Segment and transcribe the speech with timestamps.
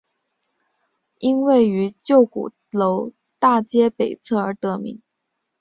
[1.19, 4.99] 因位于旧鼓楼大街北侧而得名。